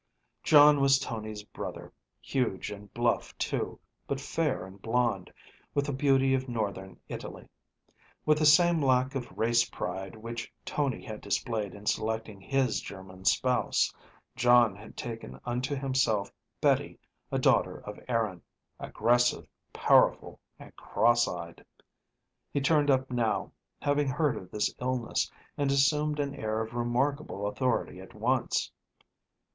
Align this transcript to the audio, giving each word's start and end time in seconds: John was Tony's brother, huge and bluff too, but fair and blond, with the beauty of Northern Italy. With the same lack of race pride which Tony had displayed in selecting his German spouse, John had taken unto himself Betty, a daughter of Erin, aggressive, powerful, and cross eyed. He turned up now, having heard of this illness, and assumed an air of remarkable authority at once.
John 0.41 0.81
was 0.81 0.97
Tony's 0.97 1.43
brother, 1.43 1.93
huge 2.21 2.71
and 2.71 2.91
bluff 2.91 3.37
too, 3.37 3.79
but 4.07 4.19
fair 4.19 4.65
and 4.65 4.81
blond, 4.81 5.31
with 5.75 5.85
the 5.85 5.93
beauty 5.93 6.33
of 6.33 6.49
Northern 6.49 6.99
Italy. 7.07 7.47
With 8.25 8.39
the 8.39 8.45
same 8.47 8.81
lack 8.81 9.13
of 9.13 9.31
race 9.37 9.63
pride 9.69 10.15
which 10.15 10.51
Tony 10.65 11.03
had 11.03 11.21
displayed 11.21 11.75
in 11.75 11.85
selecting 11.85 12.41
his 12.41 12.81
German 12.81 13.25
spouse, 13.25 13.93
John 14.35 14.75
had 14.75 14.97
taken 14.97 15.39
unto 15.45 15.75
himself 15.75 16.31
Betty, 16.61 16.97
a 17.31 17.37
daughter 17.37 17.77
of 17.77 17.99
Erin, 18.07 18.41
aggressive, 18.79 19.47
powerful, 19.71 20.39
and 20.57 20.75
cross 20.75 21.27
eyed. 21.27 21.63
He 22.51 22.59
turned 22.59 22.89
up 22.89 23.11
now, 23.11 23.51
having 23.79 24.07
heard 24.07 24.35
of 24.35 24.49
this 24.49 24.73
illness, 24.81 25.29
and 25.59 25.69
assumed 25.71 26.19
an 26.19 26.33
air 26.33 26.59
of 26.61 26.73
remarkable 26.73 27.45
authority 27.45 27.99
at 28.01 28.15
once. 28.15 28.71